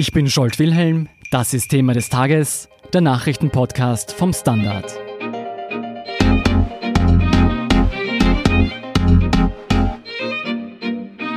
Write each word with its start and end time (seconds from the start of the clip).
Ich 0.00 0.12
bin 0.12 0.30
Scholt 0.30 0.60
Wilhelm, 0.60 1.08
das 1.32 1.52
ist 1.52 1.70
Thema 1.70 1.92
des 1.92 2.08
Tages, 2.08 2.68
der 2.92 3.00
Nachrichtenpodcast 3.00 4.12
vom 4.12 4.32
Standard. 4.32 4.96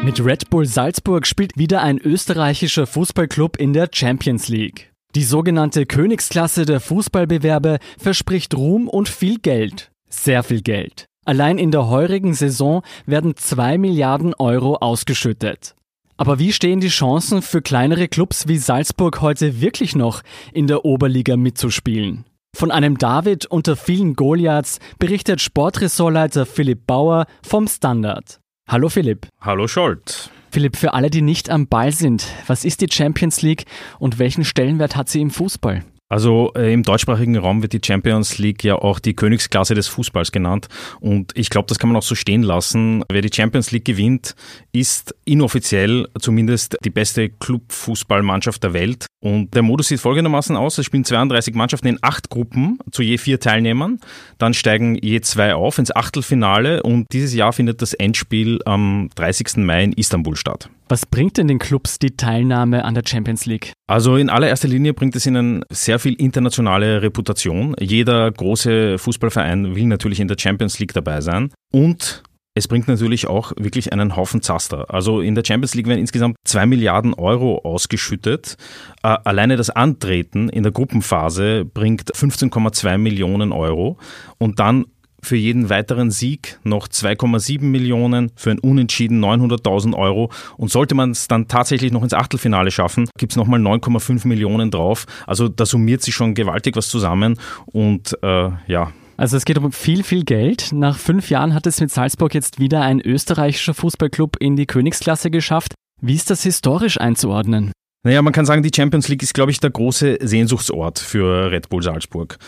Mit 0.04 0.24
Red 0.24 0.52
Bull 0.52 0.68
Salzburg 0.68 1.26
spielt 1.26 1.58
wieder 1.58 1.82
ein 1.82 1.98
österreichischer 1.98 2.86
Fußballclub 2.86 3.58
in 3.58 3.74
der 3.74 3.90
Champions 3.92 4.48
League. 4.48 4.94
Die 5.16 5.24
sogenannte 5.24 5.88
Königsklasse 5.88 6.68
der 6.68 6.82
Fußballbewerbe 6.82 7.80
verspricht 7.98 8.54
Ruhm 8.54 8.88
und 8.88 9.10
viel 9.10 9.40
Geld. 9.40 9.90
Sehr 10.08 10.44
viel 10.44 10.62
Geld. 10.62 11.06
Allein 11.26 11.58
in 11.58 11.72
der 11.72 11.88
heurigen 11.88 12.36
Saison 12.36 12.84
werden 13.08 13.36
2 13.36 13.80
Milliarden 13.80 14.36
Euro 14.36 14.76
ausgeschüttet. 14.76 15.74
Aber 16.22 16.38
wie 16.38 16.54
stehen 16.54 16.82
die 16.82 16.90
Chancen 16.90 17.42
für 17.42 17.64
kleinere 17.64 18.08
Clubs 18.08 18.48
wie 18.48 18.60
Salzburg 18.60 19.22
heute 19.22 19.60
wirklich 19.60 19.96
noch 19.96 20.22
in 20.54 20.68
der 20.68 20.86
Oberliga 20.86 21.36
mitzuspielen? 21.36 22.26
Von 22.56 22.70
einem 22.70 23.00
David 23.00 23.48
unter 23.48 23.76
vielen 23.76 24.16
Goliaths 24.16 24.78
berichtet 25.00 25.42
Sportressortleiter 25.42 26.46
Philipp 26.46 26.86
Bauer 26.86 27.26
vom 27.42 27.68
Standard. 27.68 28.40
Hallo 28.70 28.90
Philipp. 28.90 29.30
Hallo 29.42 29.68
Scholt. 29.68 30.30
Philipp, 30.52 30.78
für 30.78 30.94
alle, 30.94 31.10
die 31.10 31.24
nicht 31.24 31.50
am 31.50 31.66
Ball 31.66 31.92
sind, 31.92 32.28
was 32.46 32.66
ist 32.66 32.82
die 32.82 32.92
Champions 32.92 33.42
League 33.42 33.66
und 33.98 34.20
welchen 34.20 34.46
Stellenwert 34.46 34.96
hat 34.96 35.10
sie 35.10 35.22
im 35.22 35.32
Fußball? 35.32 35.84
Also 36.12 36.52
äh, 36.58 36.74
im 36.74 36.84
deutschsprachigen 36.84 37.38
Raum 37.38 37.62
wird 37.62 37.72
die 37.72 37.80
Champions 37.82 38.38
League 38.38 38.66
ja 38.66 38.76
auch 38.76 39.00
die 39.00 39.14
Königsklasse 39.14 39.76
des 39.76 39.88
Fußballs 39.88 40.34
genannt. 40.34 40.68
Und 41.00 41.32
ich 41.38 41.50
glaube, 41.50 41.68
das 41.70 41.80
kann 41.80 41.90
man 41.90 41.96
auch 41.96 42.04
so 42.04 42.16
stehen 42.16 42.44
lassen. 42.44 43.06
Wer 43.10 43.22
die 43.22 43.34
Champions 43.34 43.72
League 43.72 43.86
gewinnt, 43.86 44.36
ist 44.74 45.16
inoffiziell 45.24 46.10
zumindest 46.20 46.78
die 46.84 46.90
beste 46.90 47.30
Clubfußballmannschaft 47.30 48.62
der 48.62 48.74
Welt. 48.74 49.06
Und 49.22 49.54
der 49.56 49.62
Modus 49.62 49.88
sieht 49.88 50.02
folgendermaßen 50.02 50.58
aus. 50.58 50.78
Es 50.80 50.86
spielen 50.86 51.06
32 51.06 51.56
Mannschaften 51.56 51.88
in 51.88 52.00
acht 52.02 52.30
Gruppen 52.30 52.80
zu 52.92 53.04
je 53.04 53.18
vier 53.18 53.40
Teilnehmern. 53.40 54.00
Dann 54.38 54.54
steigen 54.54 54.96
je 54.96 55.22
zwei 55.22 55.56
auf 55.56 55.78
ins 55.78 55.96
Achtelfinale. 55.96 56.84
Und 56.84 57.06
dieses 57.14 57.34
Jahr 57.34 57.54
findet 57.54 57.82
das 57.82 57.94
Endspiel 57.94 58.60
am 58.66 59.10
30. 59.16 59.58
Mai 59.58 59.86
in 59.86 59.94
Istanbul 59.94 60.36
statt. 60.36 60.70
Was 60.92 61.06
bringt 61.06 61.38
denn 61.38 61.48
den 61.48 61.58
Clubs 61.58 62.00
die 62.00 62.18
Teilnahme 62.18 62.84
an 62.84 62.96
der 62.96 63.04
Champions 63.08 63.46
League? 63.46 63.72
Also 63.88 64.18
in 64.18 64.30
allererster 64.30 64.68
Linie 64.68 64.94
bringt 64.94 65.16
es 65.16 65.26
ihnen 65.26 65.64
sehr 65.70 66.00
viel 66.02 66.16
internationale 66.16 67.02
Reputation. 67.02 67.76
Jeder 67.80 68.30
große 68.32 68.98
Fußballverein 68.98 69.76
will 69.76 69.86
natürlich 69.86 70.20
in 70.20 70.28
der 70.28 70.38
Champions 70.40 70.80
League 70.80 70.94
dabei 70.94 71.22
sein. 71.22 71.52
Und 71.72 72.24
es 72.54 72.68
bringt 72.68 72.90
natürlich 72.90 73.28
auch 73.28 73.54
wirklich 73.58 73.94
einen 73.94 74.18
Haufen 74.18 74.42
Zaster. 74.42 74.94
Also 74.94 75.22
in 75.22 75.36
der 75.36 75.44
Champions 75.46 75.74
League 75.74 75.88
werden 75.88 76.00
insgesamt 76.00 76.36
zwei 76.44 76.66
Milliarden 76.66 77.14
Euro 77.14 77.60
ausgeschüttet. 77.60 78.58
Äh, 79.04 79.18
alleine 79.24 79.56
das 79.56 79.70
Antreten 79.70 80.50
in 80.50 80.64
der 80.64 80.74
Gruppenphase 80.74 81.64
bringt 81.64 82.12
15,2 82.14 82.98
Millionen 82.98 83.54
Euro. 83.54 83.98
Und 84.38 84.60
dann 84.60 84.86
für 85.22 85.36
jeden 85.36 85.70
weiteren 85.70 86.12
Sieg 86.12 86.60
noch 86.64 86.88
2,7 86.88 87.64
Millionen, 87.64 88.32
für 88.36 88.52
ein 88.52 88.60
Unentschieden 88.60 89.24
900.000 89.24 89.96
Euro. 89.96 90.32
Und 90.58 90.72
sollte 90.72 90.96
man 90.96 91.12
es 91.12 91.28
dann 91.28 91.48
tatsächlich 91.48 91.92
noch 91.92 92.04
ins 92.04 92.14
Achtelfinale 92.14 92.72
schaffen, 92.72 93.10
gibt 93.18 93.34
es 93.34 93.38
nochmal 93.38 93.60
9,5 93.60 94.28
Millionen 94.28 94.72
drauf. 94.72 95.06
Also 95.28 95.48
da 95.48 95.66
summiert 95.66 96.02
sich 96.02 96.16
schon 96.16 96.34
gewaltig 96.34 96.76
was 96.76 96.90
zusammen. 96.90 97.38
Und 97.66 98.18
äh, 98.24 98.50
ja, 98.68 98.92
also 99.18 99.38
es 99.38 99.46
geht 99.46 99.60
um 99.60 99.72
viel, 99.72 100.04
viel 100.04 100.24
Geld. 100.24 100.72
Nach 100.74 100.98
fünf 100.98 101.30
Jahren 101.30 101.54
hat 101.54 101.68
es 101.68 101.80
mit 101.80 101.92
Salzburg 101.92 102.34
jetzt 102.34 102.60
wieder 102.60 102.82
ein 102.82 103.00
österreichischer 103.00 103.76
Fußballclub 103.76 104.38
in 104.38 104.56
die 104.56 104.66
Königsklasse 104.66 105.30
geschafft. 105.30 105.76
Wie 106.02 106.16
ist 106.16 106.32
das 106.32 106.42
historisch 106.42 107.00
einzuordnen? 107.00 107.72
Naja, 108.04 108.24
man 108.24 108.34
kann 108.34 108.48
sagen, 108.48 108.64
die 108.64 108.72
Champions 108.76 109.10
League 109.10 109.22
ist, 109.22 109.36
glaube 109.36 109.52
ich, 109.52 109.60
der 109.60 109.70
große 109.70 110.18
Sehnsuchtsort 110.22 110.98
für 110.98 111.52
Red 111.52 111.70
Bull 111.70 111.84
Salzburg. 111.84 112.40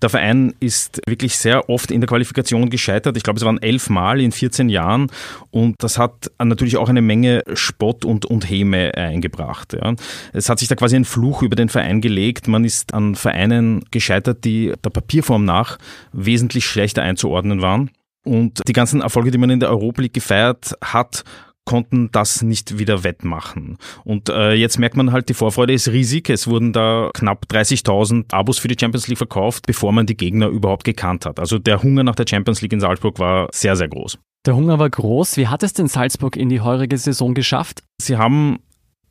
Der 0.00 0.08
Verein 0.08 0.54
ist 0.60 1.00
wirklich 1.04 1.36
sehr 1.36 1.68
oft 1.68 1.90
in 1.90 2.00
der 2.00 2.06
Qualifikation 2.06 2.70
gescheitert. 2.70 3.16
Ich 3.16 3.24
glaube, 3.24 3.38
es 3.38 3.44
waren 3.44 3.60
elf 3.60 3.90
Mal 3.90 4.20
in 4.20 4.30
14 4.30 4.68
Jahren 4.68 5.08
und 5.50 5.74
das 5.82 5.98
hat 5.98 6.30
natürlich 6.38 6.76
auch 6.76 6.88
eine 6.88 7.02
Menge 7.02 7.42
Spott 7.54 8.04
und, 8.04 8.24
und 8.24 8.48
Häme 8.48 8.94
eingebracht. 8.94 9.72
Ja. 9.72 9.94
Es 10.32 10.48
hat 10.48 10.60
sich 10.60 10.68
da 10.68 10.76
quasi 10.76 10.94
ein 10.94 11.04
Fluch 11.04 11.42
über 11.42 11.56
den 11.56 11.68
Verein 11.68 12.00
gelegt. 12.00 12.46
Man 12.46 12.64
ist 12.64 12.94
an 12.94 13.16
Vereinen 13.16 13.84
gescheitert, 13.90 14.44
die 14.44 14.72
der 14.84 14.90
Papierform 14.90 15.44
nach 15.44 15.78
wesentlich 16.12 16.66
schlechter 16.66 17.02
einzuordnen 17.02 17.60
waren. 17.60 17.90
Und 18.24 18.60
die 18.68 18.74
ganzen 18.74 19.00
Erfolge, 19.00 19.32
die 19.32 19.38
man 19.38 19.50
in 19.50 19.60
der 19.60 19.70
Europa 19.70 20.02
League 20.02 20.14
gefeiert 20.14 20.74
hat, 20.82 21.24
konnten 21.70 22.10
das 22.10 22.42
nicht 22.42 22.80
wieder 22.80 23.04
wettmachen. 23.04 23.78
Und 24.02 24.28
äh, 24.28 24.54
jetzt 24.54 24.80
merkt 24.80 24.96
man 24.96 25.12
halt, 25.12 25.28
die 25.28 25.34
Vorfreude 25.34 25.72
ist 25.72 25.86
riesig. 25.86 26.28
Es 26.28 26.48
wurden 26.48 26.72
da 26.72 27.10
knapp 27.14 27.46
30.000 27.48 28.34
Abos 28.34 28.58
für 28.58 28.66
die 28.66 28.74
Champions 28.76 29.06
League 29.06 29.18
verkauft, 29.18 29.66
bevor 29.68 29.92
man 29.92 30.04
die 30.04 30.16
Gegner 30.16 30.48
überhaupt 30.48 30.82
gekannt 30.82 31.26
hat. 31.26 31.38
Also 31.38 31.60
der 31.60 31.80
Hunger 31.80 32.02
nach 32.02 32.16
der 32.16 32.24
Champions 32.28 32.60
League 32.60 32.72
in 32.72 32.80
Salzburg 32.80 33.20
war 33.20 33.46
sehr, 33.52 33.76
sehr 33.76 33.86
groß. 33.86 34.18
Der 34.46 34.56
Hunger 34.56 34.80
war 34.80 34.90
groß. 34.90 35.36
Wie 35.36 35.46
hat 35.46 35.62
es 35.62 35.72
denn 35.72 35.86
Salzburg 35.86 36.34
in 36.34 36.48
die 36.48 36.60
heurige 36.60 36.98
Saison 36.98 37.34
geschafft? 37.34 37.84
Sie 38.02 38.16
haben 38.16 38.58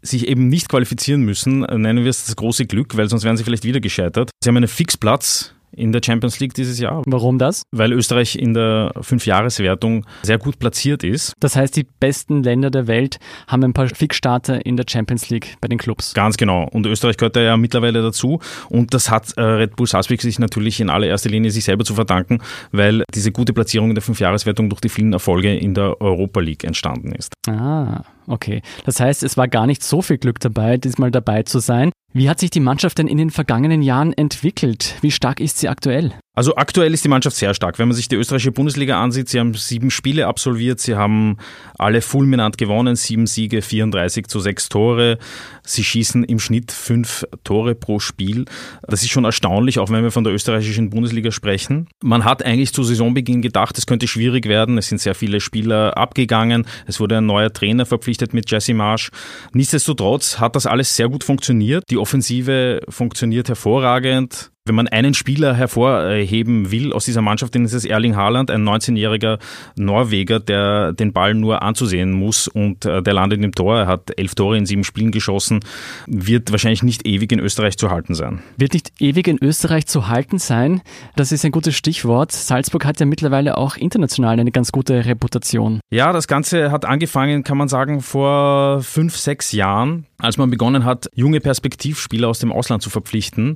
sich 0.02 0.28
eben 0.28 0.50
nicht 0.50 0.68
qualifizieren 0.68 1.22
müssen, 1.22 1.62
nennen 1.62 2.04
wir 2.04 2.10
es 2.10 2.26
das 2.26 2.36
große 2.36 2.66
Glück, 2.66 2.98
weil 2.98 3.08
sonst 3.08 3.24
wären 3.24 3.38
sie 3.38 3.46
vielleicht 3.46 3.64
wieder 3.64 3.80
gescheitert. 3.80 4.32
Sie 4.44 4.50
haben 4.50 4.58
einen 4.58 4.68
Fixplatz 4.68 5.56
in 5.72 5.92
der 5.92 6.02
Champions 6.04 6.40
League 6.40 6.54
dieses 6.54 6.80
Jahr. 6.80 7.02
Warum 7.06 7.38
das? 7.38 7.64
Weil 7.72 7.94
Österreich 7.94 8.36
in 8.36 8.54
der 8.54 8.92
Fünfjahreswertung 9.02 10.06
sehr 10.24 10.38
gut 10.38 10.60
platziert 10.60 11.04
ist. 11.04 11.34
Das 11.40 11.56
heißt, 11.56 11.76
die 11.76 11.86
besten 12.00 12.44
Länder 12.44 12.70
der 12.70 12.88
Welt 12.88 13.20
haben 13.48 13.64
ein 13.64 13.74
paar 13.74 13.88
Fixstarter 13.88 14.66
in 14.66 14.78
der 14.78 14.86
Champions 14.90 15.30
League 15.30 15.56
bei 15.62 15.68
den 15.68 15.78
Clubs. 15.78 16.14
Ganz 16.14 16.38
genau. 16.38 16.68
Und 16.72 16.86
Österreich 16.86 17.18
gehört 17.18 17.36
da 17.36 17.42
ja 17.42 17.58
mittlerweile 17.58 18.02
dazu. 18.02 18.40
Und 18.70 18.94
das 18.94 19.10
hat 19.10 19.34
äh, 19.38 19.42
Red 19.42 19.76
Bull 19.76 19.88
Salzburg 19.88 20.22
sich 20.22 20.40
natürlich 20.40 20.80
in 20.80 20.90
allererster 20.90 21.30
Linie 21.30 21.52
sich 21.52 21.64
selber 21.64 21.84
zu 21.84 21.94
verdanken, 21.94 22.40
weil 22.72 23.04
diese 23.14 23.32
gute 23.32 23.54
Platzierung 23.54 23.90
in 23.90 23.96
der 23.96 24.02
Fünfjahreswertung 24.02 24.70
durch 24.70 24.82
die 24.82 24.90
vielen 24.90 25.14
Erfolge 25.14 25.56
in 25.56 25.74
der 25.74 26.02
Europa 26.02 26.40
League 26.40 26.64
entstanden 26.64 27.12
ist. 27.12 27.34
Ah, 27.48 28.04
okay. 28.28 28.62
Das 28.86 29.00
heißt, 29.00 29.24
es 29.24 29.38
war 29.38 29.48
gar 29.48 29.68
nicht 29.68 29.84
so 29.84 30.02
viel 30.02 30.18
Glück 30.18 30.40
dabei, 30.40 30.78
diesmal 30.78 31.12
dabei 31.12 31.44
zu 31.44 31.60
sein. 31.60 31.92
Wie 32.12 32.28
hat 32.28 32.40
sich 32.40 32.50
die 32.50 32.60
Mannschaft 32.60 32.98
denn 32.98 33.08
in 33.08 33.18
den 33.18 33.30
vergangenen 33.30 33.84
Jahren 33.84 34.14
entwickelt? 34.14 34.96
Wie 35.02 35.12
stark 35.12 35.40
ist 35.40 35.60
sie 35.60 35.70
aktuell? 35.70 36.14
Also 36.36 36.56
aktuell 36.56 36.94
ist 36.94 37.04
die 37.04 37.10
Mannschaft 37.10 37.36
sehr 37.36 37.54
stark. 37.54 37.80
Wenn 37.80 37.88
man 37.88 37.98
sich 37.98 38.08
die 38.08 38.16
österreichische 38.16 38.52
Bundesliga 38.52 39.02
ansieht, 39.02 39.28
sie 39.28 39.40
haben 39.40 39.56
sieben 39.56 39.92
Spiele 39.92 40.28
absolviert, 40.28 40.80
sie 40.80 40.96
haben 40.96 41.38
alle 41.78 42.02
fulminant 42.02 42.58
gewonnen, 42.58 42.96
sieben 42.96 43.28
Siege, 43.28 43.62
34 43.62 44.28
zu 44.28 44.40
sechs 44.40 44.70
Tore. 44.70 45.18
Sie 45.64 45.84
schießen 45.84 46.24
im 46.24 46.40
Schnitt 46.40 46.72
fünf 46.72 47.26
Tore 47.44 47.76
pro 47.76 48.00
Spiel. 48.00 48.46
Das 48.88 49.02
ist 49.02 49.10
schon 49.10 49.26
erstaunlich, 49.26 49.80
auch 49.80 49.90
wenn 49.90 50.04
wir 50.04 50.12
von 50.12 50.24
der 50.24 50.32
österreichischen 50.32 50.92
Bundesliga 50.92 51.32
sprechen. 51.32 51.88
Man 52.02 52.24
hat 52.24 52.44
eigentlich 52.44 52.74
zu 52.74 52.84
Saisonbeginn 52.84 53.42
gedacht, 53.42 53.78
es 53.78 53.86
könnte 53.86 54.08
schwierig 54.08 54.48
werden. 54.48 54.78
Es 54.78 54.88
sind 54.88 55.02
sehr 55.02 55.16
viele 55.16 55.42
Spieler 55.42 55.98
abgegangen. 55.98 56.66
Es 56.86 57.00
wurde 57.00 57.18
ein 57.18 57.26
neuer 57.26 57.52
Trainer 57.52 57.86
verpflichtet 57.86 58.34
mit 58.34 58.50
Jesse 58.50 58.74
Marsch. 58.74 59.10
Nichtsdestotrotz 59.54 60.40
hat 60.40 60.56
das 60.56 60.68
alles 60.68 60.96
sehr 60.96 61.10
gut 61.10 61.24
funktioniert. 61.24 61.84
Die 61.90 61.98
Offensive 61.98 62.82
funktioniert 62.88 63.50
hervorragend. 63.50 64.52
Wenn 64.70 64.76
man 64.76 64.88
einen 64.88 65.16
Spieler 65.16 65.56
hervorheben 65.56 66.70
will 66.70 66.94
aus 66.94 67.06
dieser 67.06 67.24
Mannschaft, 67.24 67.56
dann 67.56 67.66
ist 67.66 67.74
es 67.74 67.86
Erling 67.86 68.16
Haaland, 68.16 68.52
ein 68.52 68.64
19-jähriger 68.64 69.40
Norweger, 69.76 70.40
der 70.40 70.94
den 70.94 71.12
Ball 71.12 71.34
nur 71.34 71.64
anzusehen 71.64 72.12
muss 72.12 72.48
und 72.48 72.86
äh, 72.86 73.02
der 73.02 73.14
landet 73.14 73.44
im 73.44 73.52
Tor. 73.52 73.80
Er 73.80 73.88
hat 73.88 74.12
elf 74.20 74.36
Tore 74.36 74.60
in 74.60 74.68
sieben 74.68 74.84
Spielen 74.84 75.10
geschossen, 75.10 75.62
wird 76.06 76.52
wahrscheinlich 76.52 76.84
nicht 76.84 77.08
ewig 77.08 77.32
in 77.32 77.40
Österreich 77.40 77.80
zu 77.80 77.90
halten 77.90 78.14
sein. 78.14 78.44
Wird 78.58 78.74
nicht 78.74 78.92
ewig 79.00 79.28
in 79.28 79.40
Österreich 79.42 79.88
zu 79.88 80.08
halten 80.08 80.38
sein? 80.38 80.82
Das 81.16 81.32
ist 81.32 81.44
ein 81.44 81.52
gutes 81.52 81.76
Stichwort. 81.76 82.32
Salzburg 82.32 82.86
hat 82.86 83.00
ja 83.00 83.08
mittlerweile 83.08 83.58
auch 83.58 83.76
international 83.76 84.40
eine 84.40 84.52
ganz 84.52 84.72
gute 84.72 85.04
Reputation. 85.04 85.80
Ja, 85.90 86.14
das 86.14 86.28
Ganze 86.28 86.72
hat 86.72 86.86
angefangen, 86.86 87.44
kann 87.44 87.58
man 87.58 87.70
sagen, 87.70 88.02
vor 88.02 88.84
fünf, 88.84 89.18
sechs 89.18 89.52
Jahren 89.52 90.06
als 90.20 90.38
man 90.38 90.50
begonnen 90.50 90.84
hat, 90.84 91.10
junge 91.16 91.40
Perspektivspieler 91.40 92.28
aus 92.28 92.40
dem 92.40 92.52
Ausland 92.52 92.84
zu 92.84 92.90
verpflichten. 92.90 93.56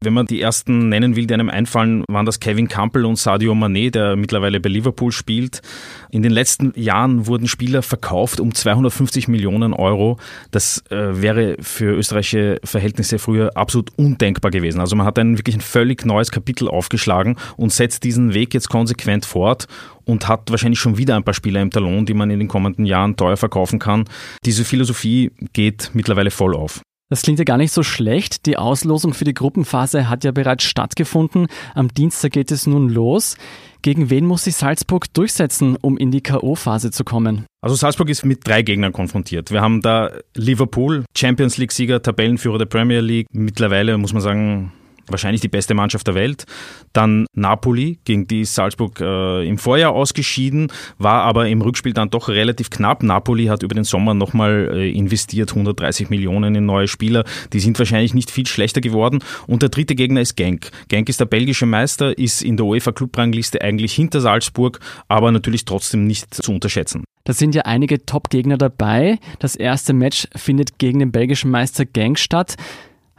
Wenn 0.00 0.12
man 0.12 0.26
die 0.26 0.40
ersten 0.40 0.88
nennen 0.88 1.16
will, 1.16 1.26
die 1.26 1.34
einem 1.34 1.48
einfallen, 1.48 2.04
waren 2.08 2.26
das 2.26 2.38
Kevin 2.38 2.68
Campbell 2.68 3.06
und 3.06 3.16
Sadio 3.16 3.54
Mané, 3.54 3.90
der 3.90 4.16
mittlerweile 4.16 4.60
bei 4.60 4.68
Liverpool 4.68 5.10
spielt. 5.10 5.62
In 6.10 6.22
den 6.22 6.32
letzten 6.32 6.72
Jahren 6.76 7.26
wurden 7.26 7.48
Spieler 7.48 7.82
verkauft 7.82 8.40
um 8.40 8.54
250 8.54 9.28
Millionen 9.28 9.72
Euro. 9.72 10.18
Das 10.50 10.84
äh, 10.90 11.22
wäre 11.22 11.56
für 11.60 11.94
österreichische 11.94 12.60
Verhältnisse 12.62 13.18
früher 13.18 13.56
absolut 13.56 13.90
undenkbar 13.96 14.50
gewesen. 14.50 14.80
Also 14.80 14.96
man 14.96 15.06
hat 15.06 15.18
ein 15.18 15.38
wirklich 15.38 15.56
ein 15.56 15.62
völlig 15.62 16.04
neues 16.04 16.30
Kapitel 16.30 16.68
aufgeschlagen 16.68 17.36
und 17.56 17.72
setzt 17.72 18.04
diesen 18.04 18.34
Weg 18.34 18.52
jetzt 18.52 18.68
konsequent 18.68 19.24
fort 19.24 19.66
und 20.04 20.28
hat 20.28 20.50
wahrscheinlich 20.50 20.80
schon 20.80 20.98
wieder 20.98 21.16
ein 21.16 21.24
paar 21.24 21.34
Spieler 21.34 21.60
im 21.62 21.70
Talon, 21.70 22.06
die 22.06 22.14
man 22.14 22.30
in 22.30 22.38
den 22.38 22.48
kommenden 22.48 22.86
Jahren 22.86 23.16
teuer 23.16 23.36
verkaufen 23.36 23.78
kann. 23.78 24.04
Diese 24.44 24.64
Philosophie 24.64 25.30
geht 25.52 25.90
mittlerweile 25.94 26.30
voll 26.30 26.54
auf. 26.54 26.80
Das 27.12 27.20
klingt 27.20 27.38
ja 27.38 27.44
gar 27.44 27.58
nicht 27.58 27.72
so 27.72 27.82
schlecht. 27.82 28.46
Die 28.46 28.56
Auslosung 28.56 29.12
für 29.12 29.26
die 29.26 29.34
Gruppenphase 29.34 30.08
hat 30.08 30.24
ja 30.24 30.32
bereits 30.32 30.64
stattgefunden. 30.64 31.46
Am 31.74 31.88
Dienstag 31.88 32.32
geht 32.32 32.50
es 32.50 32.66
nun 32.66 32.88
los. 32.88 33.36
Gegen 33.82 34.08
wen 34.08 34.24
muss 34.24 34.44
sich 34.44 34.54
Salzburg 34.54 35.12
durchsetzen, 35.12 35.76
um 35.76 35.98
in 35.98 36.10
die 36.10 36.22
K.O.-Phase 36.22 36.90
zu 36.90 37.04
kommen? 37.04 37.44
Also 37.60 37.76
Salzburg 37.76 38.08
ist 38.08 38.24
mit 38.24 38.46
drei 38.46 38.62
Gegnern 38.62 38.94
konfrontiert. 38.94 39.50
Wir 39.50 39.60
haben 39.60 39.82
da 39.82 40.10
Liverpool, 40.34 41.04
Champions 41.14 41.58
League-Sieger, 41.58 42.00
Tabellenführer 42.00 42.56
der 42.56 42.64
Premier 42.64 43.00
League. 43.00 43.26
Mittlerweile 43.30 43.98
muss 43.98 44.14
man 44.14 44.22
sagen, 44.22 44.72
wahrscheinlich 45.06 45.40
die 45.40 45.48
beste 45.48 45.74
Mannschaft 45.74 46.06
der 46.06 46.14
Welt. 46.14 46.44
Dann 46.92 47.26
Napoli, 47.34 47.98
gegen 48.04 48.26
die 48.26 48.44
Salzburg 48.44 49.00
äh, 49.00 49.46
im 49.46 49.58
Vorjahr 49.58 49.92
ausgeschieden, 49.92 50.70
war 50.98 51.22
aber 51.22 51.48
im 51.48 51.62
Rückspiel 51.62 51.92
dann 51.92 52.10
doch 52.10 52.28
relativ 52.28 52.70
knapp. 52.70 53.02
Napoli 53.02 53.46
hat 53.46 53.62
über 53.62 53.74
den 53.74 53.84
Sommer 53.84 54.14
nochmal 54.14 54.70
äh, 54.72 54.90
investiert, 54.90 55.50
130 55.50 56.10
Millionen 56.10 56.54
in 56.54 56.66
neue 56.66 56.88
Spieler. 56.88 57.24
Die 57.52 57.60
sind 57.60 57.78
wahrscheinlich 57.78 58.14
nicht 58.14 58.30
viel 58.30 58.46
schlechter 58.46 58.80
geworden. 58.80 59.20
Und 59.46 59.62
der 59.62 59.68
dritte 59.68 59.94
Gegner 59.94 60.20
ist 60.20 60.36
Genk. 60.36 60.70
Genk 60.88 61.08
ist 61.08 61.20
der 61.20 61.26
belgische 61.26 61.66
Meister, 61.66 62.16
ist 62.16 62.42
in 62.42 62.56
der 62.56 62.66
UEFA 62.66 62.92
Clubrangliste 62.92 63.60
eigentlich 63.60 63.94
hinter 63.94 64.20
Salzburg, 64.20 64.80
aber 65.08 65.32
natürlich 65.32 65.64
trotzdem 65.64 66.06
nicht 66.06 66.34
zu 66.34 66.52
unterschätzen. 66.52 67.04
Da 67.24 67.32
sind 67.32 67.54
ja 67.54 67.62
einige 67.62 68.04
Top-Gegner 68.04 68.58
dabei. 68.58 69.18
Das 69.38 69.54
erste 69.54 69.92
Match 69.92 70.26
findet 70.34 70.78
gegen 70.78 70.98
den 70.98 71.12
belgischen 71.12 71.50
Meister 71.50 71.84
Genk 71.86 72.18
statt. 72.18 72.56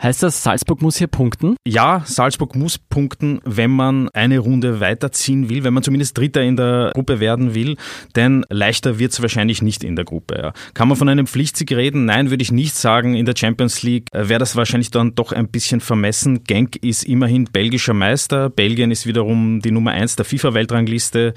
Heißt 0.04 0.22
das, 0.22 0.44
Salzburg 0.44 0.82
muss 0.82 0.98
hier 0.98 1.08
punkten? 1.08 1.56
Ja, 1.66 2.04
Salzburg 2.06 2.58
muss 2.58 2.78
punkten, 2.78 3.40
wenn 3.46 3.72
man 3.72 4.10
eine 4.10 4.40
Runde 4.40 4.82
weiterziehen 4.82 5.48
will, 5.48 5.64
wenn 5.64 5.74
man 5.74 5.82
zumindest 5.82 6.18
Dritter 6.18 6.42
in 6.42 6.58
der 6.58 6.92
Gruppe 6.94 7.22
werden 7.22 7.56
will, 7.56 7.78
denn 8.18 8.46
leichter 8.50 9.00
wird 9.00 9.14
es 9.14 9.22
wahrscheinlich 9.22 9.62
nicht 9.62 9.82
in 9.82 9.96
der 9.96 10.04
Gruppe. 10.04 10.38
Ja. 10.38 10.54
Kann 10.74 10.90
man 10.90 10.98
von 10.98 11.08
einem 11.08 11.26
Pflichtsieg 11.26 11.72
reden? 11.72 12.04
Nein, 12.04 12.32
würde 12.32 12.44
ich 12.44 12.52
nicht 12.52 12.76
sagen. 12.76 13.16
In 13.16 13.26
der 13.26 13.36
Champions 13.38 13.82
League 13.82 14.10
äh, 14.12 14.28
wäre 14.28 14.40
das 14.40 14.58
wahrscheinlich 14.58 14.92
dann 14.92 15.16
doch 15.16 15.32
ein 15.32 15.48
bisschen 15.48 15.80
vermessen. 15.80 16.44
Genk 16.44 16.76
ist 16.76 17.06
immerhin 17.06 17.46
belgischer 17.46 17.94
Meister. 17.94 18.50
Belgien 18.50 18.92
ist 18.92 19.08
wiederum 19.08 19.62
die 19.62 19.72
Nummer 19.72 19.92
eins 19.92 20.18
der 20.18 20.26
FIFA-Weltrangliste 20.26 21.34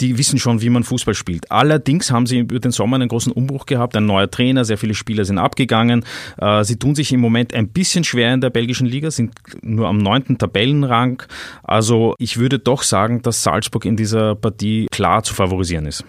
die 0.00 0.18
wissen 0.18 0.38
schon, 0.38 0.60
wie 0.60 0.70
man 0.70 0.84
Fußball 0.84 1.14
spielt. 1.14 1.50
Allerdings 1.50 2.10
haben 2.10 2.26
sie 2.26 2.40
über 2.40 2.58
den 2.58 2.72
Sommer 2.72 2.96
einen 2.96 3.08
großen 3.08 3.32
Umbruch 3.32 3.66
gehabt, 3.66 3.96
ein 3.96 4.06
neuer 4.06 4.30
Trainer, 4.30 4.64
sehr 4.64 4.78
viele 4.78 4.94
Spieler 4.94 5.24
sind 5.24 5.38
abgegangen. 5.38 6.04
Äh, 6.38 6.64
sie 6.64 6.76
tun 6.76 6.94
sich 6.94 7.12
im 7.12 7.20
Moment 7.20 7.54
ein 7.54 7.68
bisschen 7.68 8.04
schwer 8.04 8.34
in 8.34 8.40
der 8.40 8.50
belgischen 8.50 8.86
Liga, 8.86 9.10
sind 9.10 9.34
nur 9.62 9.88
am 9.88 9.98
neunten 9.98 10.38
Tabellenrang. 10.38 11.22
Also 11.62 12.14
ich 12.18 12.38
würde 12.38 12.58
doch 12.58 12.82
sagen, 12.82 13.22
dass 13.22 13.42
Salzburg 13.42 13.84
in 13.84 13.96
dieser 13.96 14.34
Partie 14.34 14.86
klar 14.90 15.22
zu 15.22 15.34
favorisieren 15.34 15.86
ist. 15.86 16.04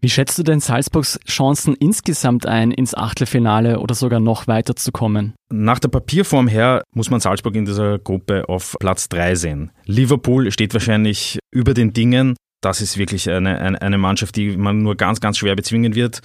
Wie 0.00 0.08
schätzt 0.08 0.38
du 0.38 0.44
denn 0.44 0.60
Salzburgs 0.60 1.18
Chancen 1.26 1.74
insgesamt 1.74 2.46
ein, 2.46 2.70
ins 2.70 2.94
Achtelfinale 2.94 3.80
oder 3.80 3.96
sogar 3.96 4.20
noch 4.20 4.46
weiter 4.46 4.76
zu 4.76 4.92
kommen? 4.92 5.34
Nach 5.52 5.80
der 5.80 5.88
Papierform 5.88 6.46
her 6.46 6.84
muss 6.94 7.10
man 7.10 7.18
Salzburg 7.18 7.56
in 7.56 7.64
dieser 7.64 7.98
Gruppe 7.98 8.48
auf 8.48 8.76
Platz 8.78 9.08
3 9.08 9.34
sehen. 9.34 9.72
Liverpool 9.86 10.52
steht 10.52 10.72
wahrscheinlich 10.72 11.40
über 11.50 11.74
den 11.74 11.92
Dingen 11.92 12.36
das 12.60 12.80
ist 12.80 12.98
wirklich 12.98 13.30
eine, 13.30 13.58
eine, 13.58 13.80
eine 13.80 13.98
Mannschaft, 13.98 14.36
die 14.36 14.56
man 14.56 14.78
nur 14.78 14.96
ganz, 14.96 15.20
ganz 15.20 15.38
schwer 15.38 15.56
bezwingen 15.56 15.94
wird. 15.94 16.20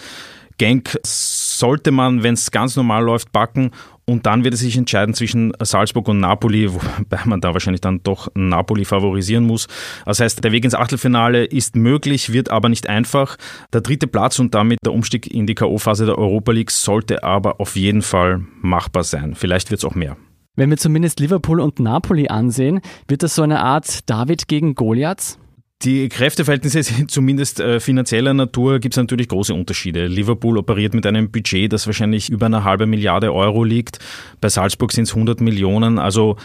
Genk 0.57 0.99
sollte 1.03 1.91
man, 1.91 2.21
wenn 2.21 2.35
es 2.35 2.51
ganz 2.51 2.75
normal 2.75 3.03
läuft, 3.03 3.31
backen 3.31 3.71
und 4.05 4.25
dann 4.25 4.43
wird 4.43 4.53
es 4.53 4.59
sich 4.59 4.77
entscheiden 4.77 5.15
zwischen 5.15 5.53
Salzburg 5.59 6.07
und 6.07 6.19
Napoli, 6.19 6.71
wobei 6.73 7.19
man 7.25 7.41
da 7.41 7.53
wahrscheinlich 7.53 7.81
dann 7.81 8.03
doch 8.03 8.27
Napoli 8.35 8.85
favorisieren 8.85 9.45
muss. 9.45 9.67
Das 10.05 10.19
heißt, 10.19 10.43
der 10.43 10.51
Weg 10.51 10.63
ins 10.65 10.75
Achtelfinale 10.75 11.45
ist 11.45 11.75
möglich, 11.75 12.33
wird 12.33 12.49
aber 12.49 12.69
nicht 12.69 12.87
einfach. 12.87 13.37
Der 13.71 13.81
dritte 13.81 14.07
Platz 14.07 14.39
und 14.39 14.53
damit 14.53 14.79
der 14.85 14.93
Umstieg 14.93 15.27
in 15.27 15.47
die 15.47 15.55
K.O.-Phase 15.55 16.05
der 16.05 16.17
Europa 16.17 16.51
League 16.51 16.71
sollte 16.71 17.23
aber 17.23 17.59
auf 17.59 17.75
jeden 17.75 18.01
Fall 18.01 18.43
machbar 18.61 19.03
sein. 19.03 19.35
Vielleicht 19.35 19.71
wird 19.71 19.79
es 19.79 19.85
auch 19.85 19.95
mehr. 19.95 20.17
Wenn 20.55 20.69
wir 20.69 20.77
zumindest 20.77 21.19
Liverpool 21.19 21.59
und 21.59 21.79
Napoli 21.79 22.27
ansehen, 22.27 22.81
wird 23.07 23.23
das 23.23 23.33
so 23.33 23.41
eine 23.41 23.61
Art 23.61 24.07
David 24.07 24.47
gegen 24.47 24.75
Goliath? 24.75 25.39
Die 25.83 26.07
Kräfteverhältnisse 26.07 26.81
sind 26.83 27.11
zumindest 27.11 27.59
äh, 27.59 27.79
finanzieller 27.79 28.33
Natur, 28.33 28.79
gibt 28.79 28.93
es 28.93 28.97
natürlich 28.97 29.27
große 29.27 29.53
Unterschiede. 29.53 30.07
Liverpool 30.07 30.57
operiert 30.57 30.93
mit 30.93 31.05
einem 31.05 31.29
Budget, 31.31 31.73
das 31.73 31.85
wahrscheinlich 31.87 32.29
über 32.29 32.45
eine 32.45 32.63
halbe 32.63 32.85
Milliarde 32.85 33.33
Euro 33.33 33.63
liegt. 33.63 33.99
Bei 34.39 34.49
Salzburg 34.49 34.91
sind 34.91 35.03
es 35.03 35.11
100 35.11 35.41
Millionen. 35.41 35.99
Also 35.99 36.37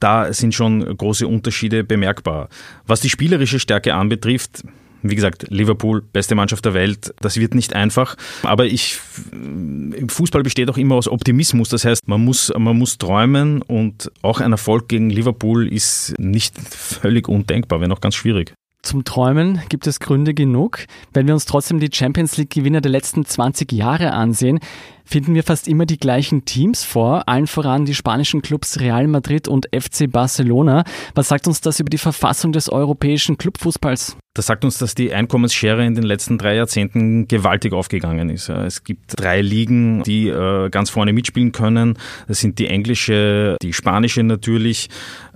da 0.00 0.32
sind 0.32 0.54
schon 0.54 0.96
große 0.96 1.26
Unterschiede 1.26 1.84
bemerkbar. 1.84 2.48
Was 2.86 3.00
die 3.00 3.10
spielerische 3.10 3.58
Stärke 3.58 3.94
anbetrifft, 3.94 4.62
wie 5.02 5.14
gesagt, 5.14 5.46
Liverpool, 5.48 6.02
beste 6.02 6.34
Mannschaft 6.34 6.64
der 6.64 6.74
Welt, 6.74 7.14
das 7.20 7.36
wird 7.36 7.54
nicht 7.54 7.74
einfach. 7.74 8.16
Aber 8.42 8.64
ich, 8.66 8.98
im 9.32 10.08
Fußball 10.08 10.42
besteht 10.42 10.70
auch 10.70 10.78
immer 10.78 10.96
aus 10.96 11.08
Optimismus. 11.08 11.68
Das 11.68 11.84
heißt, 11.84 12.08
man 12.08 12.24
muss, 12.24 12.52
man 12.56 12.76
muss 12.76 12.98
träumen 12.98 13.62
und 13.62 14.10
auch 14.22 14.40
ein 14.40 14.52
Erfolg 14.52 14.88
gegen 14.88 15.10
Liverpool 15.10 15.68
ist 15.72 16.14
nicht 16.18 16.58
völlig 16.70 17.28
undenkbar, 17.28 17.80
wenn 17.80 17.92
auch 17.92 18.00
ganz 18.00 18.14
schwierig. 18.14 18.54
Zum 18.88 19.04
Träumen 19.04 19.60
gibt 19.68 19.86
es 19.86 20.00
Gründe 20.00 20.32
genug. 20.32 20.86
Wenn 21.12 21.26
wir 21.26 21.34
uns 21.34 21.44
trotzdem 21.44 21.78
die 21.78 21.90
Champions 21.92 22.38
League-Gewinner 22.38 22.80
der 22.80 22.90
letzten 22.90 23.26
20 23.26 23.70
Jahre 23.70 24.14
ansehen, 24.14 24.60
finden 25.04 25.34
wir 25.34 25.42
fast 25.42 25.68
immer 25.68 25.84
die 25.84 25.98
gleichen 25.98 26.46
Teams 26.46 26.84
vor, 26.84 27.28
allen 27.28 27.46
voran 27.46 27.84
die 27.84 27.94
spanischen 27.94 28.40
Clubs 28.40 28.80
Real 28.80 29.06
Madrid 29.06 29.46
und 29.46 29.68
FC 29.74 30.10
Barcelona. 30.10 30.84
Was 31.14 31.28
sagt 31.28 31.46
uns 31.46 31.60
das 31.60 31.80
über 31.80 31.90
die 31.90 31.98
Verfassung 31.98 32.52
des 32.52 32.70
europäischen 32.70 33.36
Clubfußballs? 33.36 34.16
Das 34.34 34.46
sagt 34.46 34.64
uns, 34.64 34.78
dass 34.78 34.94
die 34.94 35.12
Einkommensschere 35.12 35.84
in 35.84 35.94
den 35.94 36.04
letzten 36.04 36.38
drei 36.38 36.54
Jahrzehnten 36.54 37.26
gewaltig 37.26 37.72
aufgegangen 37.72 38.30
ist. 38.30 38.48
Es 38.48 38.84
gibt 38.84 39.20
drei 39.20 39.40
Ligen, 39.40 40.02
die 40.04 40.28
äh, 40.28 40.70
ganz 40.70 40.90
vorne 40.90 41.12
mitspielen 41.12 41.50
können. 41.50 41.98
Das 42.28 42.38
sind 42.38 42.58
die 42.60 42.68
englische, 42.68 43.56
die 43.62 43.72
spanische 43.72 44.22
natürlich, 44.22 44.90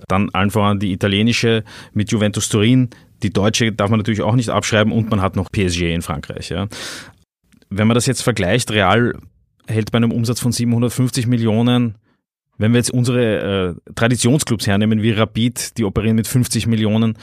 dann 0.07 0.29
allen 0.31 0.51
voran 0.51 0.79
die 0.79 0.93
italienische 0.93 1.63
mit 1.93 2.11
Juventus 2.11 2.47
Turin, 2.47 2.91
die 3.23 3.31
deutsche 3.31 3.71
darf 3.71 3.89
man 3.89 3.99
natürlich 3.99 4.21
auch 4.21 4.35
nicht 4.35 4.49
abschreiben 4.49 4.93
und 4.93 5.09
man 5.09 5.21
hat 5.21 5.35
noch 5.35 5.51
PSG 5.51 5.93
in 5.93 6.01
Frankreich. 6.01 6.49
Ja. 6.49 6.67
Wenn 7.69 7.87
man 7.87 7.95
das 7.95 8.05
jetzt 8.05 8.21
vergleicht, 8.21 8.71
Real 8.71 9.13
hält 9.67 9.91
bei 9.91 9.97
einem 9.97 10.11
Umsatz 10.11 10.39
von 10.39 10.51
750 10.51 11.25
Millionen 11.27 11.95
wenn 12.57 12.71
wir 12.71 12.77
jetzt 12.77 12.91
unsere 12.91 13.75
äh, 13.87 13.91
Traditionsclubs 13.95 14.67
hernehmen, 14.67 15.01
wie 15.01 15.11
Rapid, 15.11 15.77
die 15.77 15.85
operieren 15.85 16.15
mit 16.15 16.27
50 16.27 16.67
Millionen, 16.67 17.17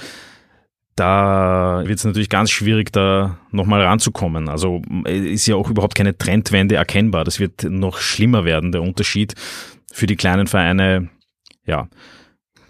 da 0.97 1.83
wird 1.87 1.99
es 1.99 2.05
natürlich 2.05 2.29
ganz 2.29 2.51
schwierig, 2.51 2.93
da 2.93 3.39
nochmal 3.51 3.83
ranzukommen. 3.83 4.49
Also 4.49 4.83
ist 5.05 5.47
ja 5.47 5.55
auch 5.55 5.71
überhaupt 5.71 5.95
keine 5.95 6.19
Trendwende 6.19 6.75
erkennbar. 6.75 7.25
Das 7.25 7.41
wird 7.41 7.63
noch 7.63 7.99
schlimmer 7.99 8.45
werden, 8.45 8.73
der 8.73 8.83
Unterschied. 8.83 9.35
Für 9.93 10.07
die 10.07 10.17
kleinen 10.17 10.47
Vereine, 10.47 11.09
ja, 11.65 11.89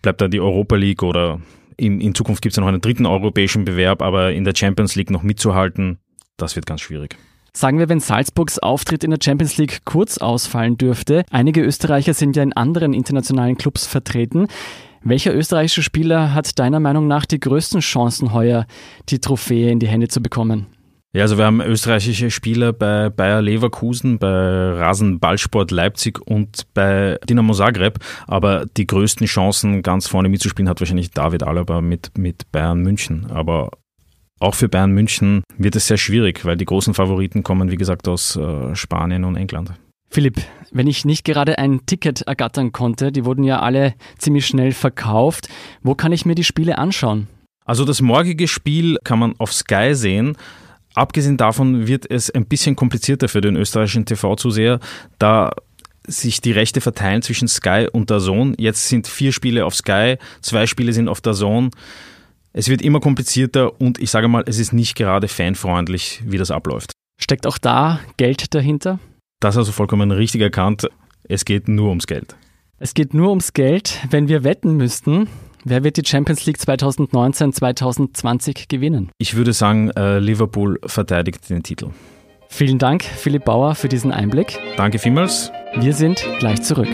bleibt 0.03 0.21
da 0.21 0.29
die 0.29 0.41
Europa 0.41 0.77
League 0.77 1.03
oder 1.03 1.41
in, 1.81 2.01
in 2.01 2.15
Zukunft 2.15 2.43
gibt 2.43 2.53
es 2.53 2.57
ja 2.57 2.61
noch 2.61 2.69
einen 2.69 2.81
dritten 2.81 3.07
europäischen 3.07 3.65
Bewerb, 3.65 4.03
aber 4.03 4.33
in 4.33 4.45
der 4.45 4.55
Champions 4.55 4.95
League 4.97 5.11
noch 5.11 5.23
mitzuhalten, 5.23 5.99
das 6.37 6.55
wird 6.55 6.67
ganz 6.67 6.81
schwierig. 6.83 7.17
Sagen 7.53 7.79
wir, 7.79 7.89
wenn 7.89 7.99
Salzburgs 7.99 8.59
Auftritt 8.61 9.03
in 9.03 9.11
der 9.11 9.19
Champions 9.23 9.57
League 9.57 9.81
kurz 9.85 10.19
ausfallen 10.19 10.79
dürfte. 10.79 11.25
Einige 11.31 11.63
Österreicher 11.63 12.15
sind 12.15 12.37
ja 12.37 12.45
in 12.45 12.53
anderen 12.53 12.93
internationalen 12.93 13.57
Clubs 13.57 13.87
vertreten. 13.87 14.47
Welcher 15.03 15.35
österreichische 15.35 15.83
Spieler 15.83 16.33
hat 16.35 16.59
deiner 16.59 16.79
Meinung 16.79 17.09
nach 17.09 17.27
die 17.27 17.41
größten 17.41 17.81
Chancen 17.81 18.33
heuer, 18.33 18.67
die 19.09 19.19
Trophäe 19.19 19.71
in 19.71 19.81
die 19.81 19.89
Hände 19.89 20.09
zu 20.09 20.21
bekommen? 20.21 20.67
Ja, 21.13 21.23
also 21.23 21.39
wir 21.39 21.45
haben 21.45 21.61
österreichische 21.61 22.31
Spieler 22.31 22.73
bei 22.73 23.11
Bayer 23.11 23.43
Leverkusen, 23.43 24.21
bei 24.21 24.29
Rasenballsport 24.29 25.73
Leipzig 25.73 26.21
und 26.25 26.73
bei 26.73 27.19
Dinamo 27.29 27.53
Zagreb, 27.53 27.99
aber 28.29 28.67
die 28.77 28.87
größten 28.87 29.27
Chancen 29.27 29.83
ganz 29.83 30.07
vorne 30.07 30.29
mitzuspielen 30.29 30.69
hat 30.69 30.81
wahrscheinlich 30.81 31.11
David 31.11 31.43
Alaba 31.43 31.81
mit, 31.81 32.17
mit 32.17 32.53
Bayern 32.53 32.83
München. 32.83 33.27
Aber 33.29 33.71
auch 34.39 34.55
für 34.55 34.69
Bayern 34.69 34.93
München 34.93 35.43
wird 35.59 35.75
es 35.75 35.89
sehr 35.89 35.97
schwierig, 35.97 36.45
weil 36.45 36.57
die 36.57 36.65
großen 36.65 36.95
Favoriten 36.95 37.43
kommen, 37.43 37.73
wie 37.73 37.77
gesagt, 37.77 38.07
aus 38.07 38.37
äh, 38.37 38.77
Spanien 38.77 39.25
und 39.25 39.35
England. 39.35 39.73
Philipp, 40.11 40.41
wenn 40.71 40.87
ich 40.87 41.05
nicht 41.05 41.25
gerade 41.25 41.59
ein 41.59 41.87
Ticket 41.87 42.23
ergattern 42.23 42.71
konnte, 42.71 43.11
die 43.11 43.25
wurden 43.25 43.43
ja 43.43 43.59
alle 43.61 43.95
ziemlich 44.19 44.47
schnell 44.47 44.71
verkauft, 44.71 45.49
wo 45.83 45.97
kann 45.97 46.13
ich 46.13 46.25
mir 46.25 46.37
die 46.37 46.45
Spiele 46.45 46.79
anschauen? 46.79 47.27
Also 47.65 47.85
das 47.85 48.01
morgige 48.01 48.47
Spiel 48.47 48.97
kann 49.03 49.19
man 49.19 49.35
auf 49.39 49.53
Sky 49.53 49.95
sehen. 49.95 50.37
Abgesehen 50.95 51.37
davon 51.37 51.87
wird 51.87 52.11
es 52.11 52.31
ein 52.31 52.47
bisschen 52.47 52.77
komplizierter 52.77 53.29
für 53.29 53.41
den 53.41 53.57
österreichischen 53.57 54.07
TV-Zuseher, 54.07 54.81
da 55.19 55.51
sich 56.07 56.41
die 56.41 56.53
Rechte 56.53 56.81
verteilen 56.81 57.23
zwischen 57.23 57.49
Sky 57.49 57.87
und 57.91 58.11
der 58.11 58.19
Zone. 58.19 58.55
Jetzt 58.59 58.89
sind 58.89 59.07
vier 59.07 59.33
Spiele 59.33 59.65
auf 59.65 59.75
Sky, 59.75 60.17
zwei 60.41 60.67
Spiele 60.67 60.93
sind 60.93 61.09
auf 61.09 61.21
der 61.21 61.35
Zone. 61.35 61.71
Es 62.53 62.69
wird 62.69 62.83
immer 62.83 63.01
komplizierter 63.01 63.81
und 63.81 64.01
ich 64.01 64.11
sage 64.11 64.27
mal, 64.27 64.43
es 64.47 64.59
ist 64.59 64.73
nicht 64.73 64.97
gerade 64.97 65.29
fanfreundlich, 65.29 66.23
wie 66.27 66.39
das 66.39 66.51
abläuft. 66.51 66.93
Steckt 67.21 67.47
auch 67.47 67.59
da 67.59 68.01
Geld 68.17 68.55
dahinter? 68.55 68.99
Das 69.41 69.57
hast 69.57 69.69
du 69.69 69.73
vollkommen 69.73 70.11
richtig 70.11 70.41
erkannt. 70.41 70.89
Es 71.23 71.45
geht 71.45 71.69
nur 71.69 71.91
ums 71.91 72.07
Geld. 72.07 72.35
Es 72.79 72.95
geht 72.95 73.15
nur 73.15 73.29
ums 73.29 73.53
Geld. 73.53 74.01
Wenn 74.11 74.29
wir 74.29 74.43
wetten 74.43 74.77
müssten, 74.77 75.29
Wer 75.65 75.85
wird 75.85 75.99
die 75.99 76.07
Champions 76.07 76.47
League 76.47 76.59
2019-2020 76.59 78.69
gewinnen? 78.69 79.11
Ich 79.19 79.37
würde 79.37 79.53
sagen, 79.53 79.91
äh, 79.91 80.19
Liverpool 80.19 80.81
verteidigt 80.87 81.51
den 81.51 81.63
Titel. 81.63 81.91
Vielen 82.49 82.79
Dank, 82.79 83.05
Philipp 83.05 83.45
Bauer, 83.45 83.75
für 83.75 83.89
diesen 83.89 84.11
Einblick. 84.11 84.59
Danke 84.77 84.99
vielmals. 84.99 85.53
Wir 85.77 85.93
sind 85.93 86.25
gleich 86.39 86.63
zurück. 86.63 86.89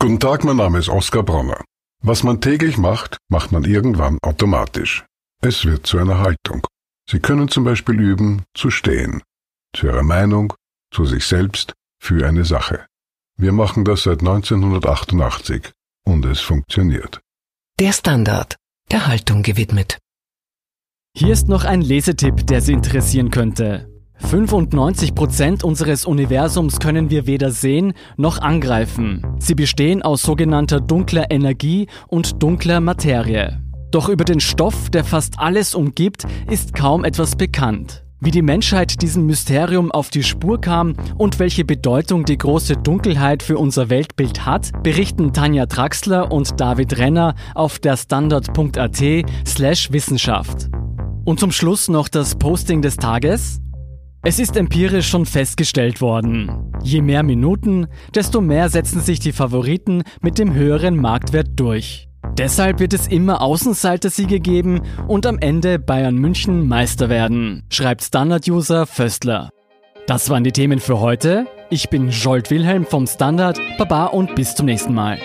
Guten 0.00 0.20
Tag, 0.20 0.44
mein 0.44 0.56
Name 0.56 0.78
ist 0.78 0.88
Oskar 0.88 1.24
Bronner. 1.24 1.64
Was 2.02 2.22
man 2.22 2.40
täglich 2.40 2.78
macht, 2.78 3.18
macht 3.28 3.50
man 3.50 3.64
irgendwann 3.64 4.18
automatisch. 4.22 5.04
Es 5.42 5.64
wird 5.64 5.86
zu 5.86 5.98
einer 5.98 6.20
Haltung. 6.20 6.64
Sie 7.10 7.18
können 7.18 7.48
zum 7.48 7.64
Beispiel 7.64 8.00
üben, 8.00 8.44
zu 8.54 8.70
stehen. 8.70 9.22
Zu 9.74 9.88
Ihrer 9.88 10.04
Meinung, 10.04 10.54
zu 10.94 11.04
sich 11.04 11.26
selbst, 11.26 11.74
für 12.00 12.26
eine 12.26 12.44
Sache. 12.44 12.86
Wir 13.40 13.52
machen 13.52 13.84
das 13.84 14.02
seit 14.02 14.18
1988 14.18 15.70
und 16.04 16.24
es 16.24 16.40
funktioniert. 16.40 17.20
Der 17.78 17.92
Standard, 17.92 18.56
der 18.90 19.06
Haltung 19.06 19.42
gewidmet. 19.42 19.98
Hier 21.16 21.32
ist 21.34 21.46
noch 21.46 21.64
ein 21.64 21.80
Lesetipp, 21.80 22.48
der 22.48 22.60
Sie 22.60 22.72
interessieren 22.72 23.30
könnte. 23.30 23.88
95% 24.20 25.62
unseres 25.62 26.04
Universums 26.04 26.80
können 26.80 27.10
wir 27.10 27.28
weder 27.28 27.52
sehen 27.52 27.92
noch 28.16 28.38
angreifen. 28.40 29.24
Sie 29.38 29.54
bestehen 29.54 30.02
aus 30.02 30.22
sogenannter 30.22 30.80
dunkler 30.80 31.30
Energie 31.30 31.86
und 32.08 32.42
dunkler 32.42 32.80
Materie. 32.80 33.62
Doch 33.92 34.08
über 34.08 34.24
den 34.24 34.40
Stoff, 34.40 34.90
der 34.90 35.04
fast 35.04 35.38
alles 35.38 35.76
umgibt, 35.76 36.24
ist 36.50 36.74
kaum 36.74 37.04
etwas 37.04 37.36
bekannt. 37.36 38.04
Wie 38.20 38.32
die 38.32 38.42
Menschheit 38.42 39.00
diesem 39.00 39.26
Mysterium 39.26 39.92
auf 39.92 40.10
die 40.10 40.24
Spur 40.24 40.60
kam 40.60 40.94
und 41.16 41.38
welche 41.38 41.64
Bedeutung 41.64 42.24
die 42.24 42.36
große 42.36 42.76
Dunkelheit 42.76 43.44
für 43.44 43.58
unser 43.58 43.90
Weltbild 43.90 44.44
hat, 44.44 44.72
berichten 44.82 45.32
Tanja 45.32 45.66
Traxler 45.66 46.32
und 46.32 46.60
David 46.60 46.98
Renner 46.98 47.36
auf 47.54 47.78
der 47.78 47.96
Standard.at 47.96 49.00
slash 49.46 49.92
Wissenschaft. 49.92 50.68
Und 51.24 51.38
zum 51.38 51.52
Schluss 51.52 51.86
noch 51.88 52.08
das 52.08 52.34
Posting 52.34 52.82
des 52.82 52.96
Tages. 52.96 53.60
Es 54.24 54.40
ist 54.40 54.56
empirisch 54.56 55.08
schon 55.08 55.24
festgestellt 55.24 56.00
worden. 56.00 56.72
Je 56.82 57.02
mehr 57.02 57.22
Minuten, 57.22 57.86
desto 58.16 58.40
mehr 58.40 58.68
setzen 58.68 59.00
sich 59.00 59.20
die 59.20 59.32
Favoriten 59.32 60.02
mit 60.22 60.38
dem 60.38 60.54
höheren 60.54 60.96
Marktwert 60.96 61.50
durch. 61.54 62.07
Deshalb 62.38 62.78
wird 62.78 62.92
es 62.92 63.08
immer 63.08 63.42
Außenseiter-Siege 63.42 64.38
geben 64.38 64.82
und 65.08 65.26
am 65.26 65.40
Ende 65.40 65.80
Bayern 65.80 66.14
München 66.14 66.68
Meister 66.68 67.08
werden, 67.08 67.64
schreibt 67.68 68.04
Standard-User 68.04 68.86
Föstler. 68.86 69.50
Das 70.06 70.30
waren 70.30 70.44
die 70.44 70.52
Themen 70.52 70.78
für 70.78 71.00
heute. 71.00 71.46
Ich 71.68 71.90
bin 71.90 72.10
Jolt 72.10 72.52
Wilhelm 72.52 72.86
vom 72.86 73.08
Standard. 73.08 73.60
Baba 73.76 74.06
und 74.06 74.36
bis 74.36 74.54
zum 74.54 74.66
nächsten 74.66 74.94
Mal. 74.94 75.18